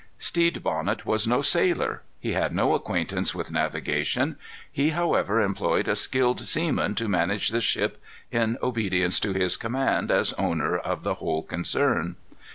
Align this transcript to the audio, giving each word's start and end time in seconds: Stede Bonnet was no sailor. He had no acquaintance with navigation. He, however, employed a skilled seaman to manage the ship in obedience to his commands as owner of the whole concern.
Stede 0.17 0.63
Bonnet 0.63 1.05
was 1.05 1.27
no 1.27 1.43
sailor. 1.43 2.01
He 2.19 2.31
had 2.33 2.55
no 2.55 2.73
acquaintance 2.73 3.35
with 3.35 3.51
navigation. 3.51 4.35
He, 4.71 4.89
however, 4.89 5.39
employed 5.39 5.87
a 5.87 5.95
skilled 5.95 6.39
seaman 6.39 6.95
to 6.95 7.07
manage 7.07 7.49
the 7.49 7.61
ship 7.61 8.01
in 8.31 8.57
obedience 8.63 9.19
to 9.19 9.33
his 9.33 9.57
commands 9.57 10.09
as 10.09 10.33
owner 10.39 10.75
of 10.75 11.03
the 11.03 11.13
whole 11.21 11.43
concern. 11.43 12.15